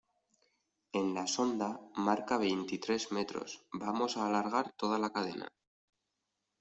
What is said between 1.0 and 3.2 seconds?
en la sonda marca veintitrés